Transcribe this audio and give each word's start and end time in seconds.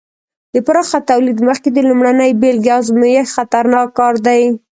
د 0.53 0.55
پراخه 0.67 0.99
تولید 1.09 1.37
مخکې 1.47 1.69
د 1.73 1.77
لومړنۍ 1.89 2.31
بېلګې 2.41 2.71
ازمېښت 2.79 3.31
خطرناک 3.35 3.87
کار 3.99 4.15
دی. 4.27 4.41